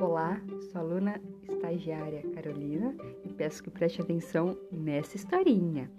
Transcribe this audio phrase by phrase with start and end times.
[0.00, 0.40] Olá,
[0.72, 5.90] sou a aluna estagiária Carolina e peço que preste atenção nessa historinha.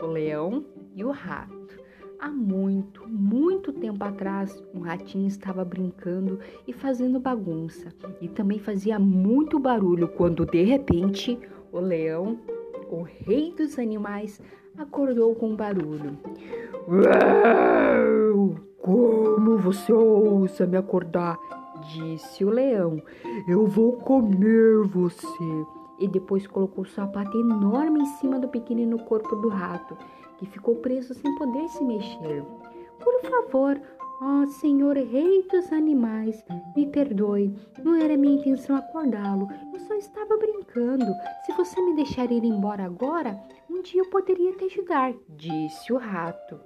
[0.00, 0.64] O leão
[0.94, 1.78] e o rato.
[2.18, 7.92] Há muito, muito tempo atrás, um ratinho estava brincando e fazendo bagunça
[8.22, 11.38] e também fazia muito barulho quando de repente
[11.70, 12.38] o leão,
[12.90, 14.40] o rei dos animais,
[14.78, 16.18] acordou com barulho.
[18.80, 21.38] Como você ousa me acordar?
[21.82, 23.02] Disse o leão.
[23.46, 25.66] Eu vou comer você.
[25.98, 29.96] E depois colocou o sapato enorme em cima do pequenino corpo do rato,
[30.38, 32.42] que ficou preso sem poder se mexer.
[32.98, 33.80] Por favor,
[34.20, 36.44] ó senhor rei dos animais,
[36.76, 37.54] me perdoe.
[37.82, 39.48] Não era minha intenção acordá-lo.
[39.72, 41.06] Eu só estava brincando.
[41.44, 43.40] Se você me deixar ir embora agora,
[43.70, 46.60] um dia eu poderia te ajudar, disse o rato.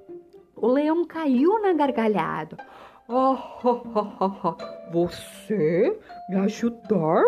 [0.55, 2.57] O leão caiu na gargalhada.
[3.09, 4.57] Oh, oh, oh, oh,
[4.91, 5.97] Você
[6.29, 7.23] me ajudar?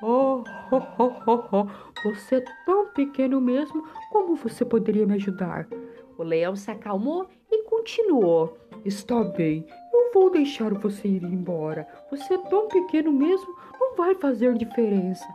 [0.00, 1.66] Oh, oh, oh, oh, oh,
[2.04, 5.66] você é tão pequeno mesmo, como você poderia me ajudar?
[6.16, 8.56] O leão se acalmou e continuou.
[8.84, 11.88] Está bem, eu vou deixar você ir embora.
[12.12, 15.26] Você é tão pequeno mesmo, não vai fazer diferença.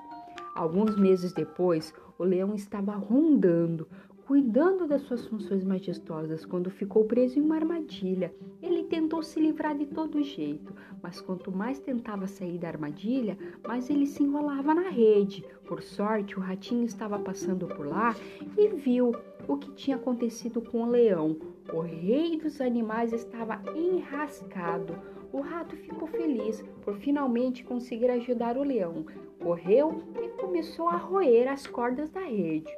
[0.55, 3.85] Alguns meses depois, o leão estava rondando,
[4.25, 8.33] cuidando das suas funções majestosas quando ficou preso em uma armadilha.
[8.61, 13.89] Ele tentou se livrar de todo jeito, mas quanto mais tentava sair da armadilha, mais
[13.89, 15.43] ele se enrolava na rede.
[15.67, 18.15] Por sorte, o ratinho estava passando por lá
[18.57, 19.13] e viu
[19.47, 21.35] o que tinha acontecido com o leão.
[21.73, 24.95] O rei dos animais estava enrascado.
[25.33, 29.05] O rato ficou feliz por finalmente conseguir ajudar o leão.
[29.41, 32.71] Correu e começou a roer as cordas da rede.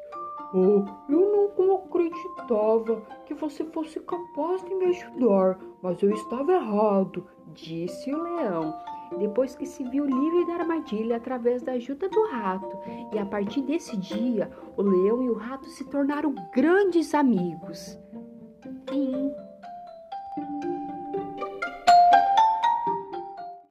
[0.57, 7.27] Oh, eu não acreditava que você fosse capaz de me ajudar, mas eu estava errado,
[7.53, 8.73] disse o leão.
[9.19, 12.79] Depois que se viu livre da armadilha através da ajuda do rato,
[13.13, 17.99] e a partir desse dia, o leão e o rato se tornaram grandes amigos.
[18.89, 19.44] Fim.